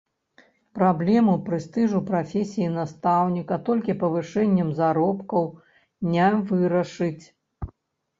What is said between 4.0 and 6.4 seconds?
павышэннем заробкаў не